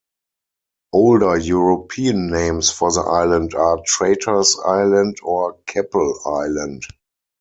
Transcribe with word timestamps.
Older 0.93 1.37
European 1.37 2.31
names 2.31 2.71
for 2.71 2.91
the 2.91 3.01
island 3.01 3.53
are 3.53 3.77
Traitors 3.85 4.57
island 4.65 5.17
or 5.21 5.59
Keppel 5.67 6.19
island. 6.25 6.81